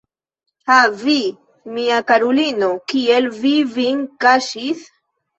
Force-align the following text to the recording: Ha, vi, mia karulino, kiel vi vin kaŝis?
Ha, 0.69 0.75
vi, 1.01 1.17
mia 1.75 1.99
karulino, 2.11 2.69
kiel 2.93 3.27
vi 3.43 3.51
vin 3.75 4.01
kaŝis? 4.25 4.81